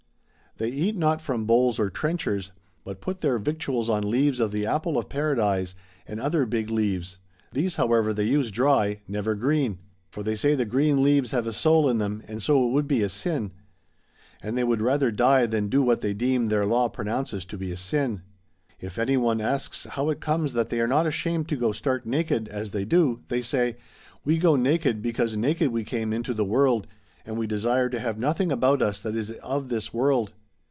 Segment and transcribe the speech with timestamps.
[0.59, 2.51] ^] They eat not from bowls or trenchers,
[2.83, 5.73] but put their victuals on leaves of the Apple of Paradise
[6.05, 7.17] and other big leaves;
[7.53, 9.79] these however they use dry, never green.
[10.11, 12.85] For they say the green leaves have a soul in them, and so it would
[12.87, 13.53] be a sin.
[14.43, 17.73] And they would rather die than do what they deem their Law pronounces to be
[17.77, 18.21] sin.
[18.79, 22.05] If any one asks how it comes that they are not ashamed to go stark
[22.05, 23.77] naked as they do, they say,"
[24.25, 26.85] We go naked because naked we came into the world,
[27.25, 30.33] and we desire to have nothing about us that is of this world.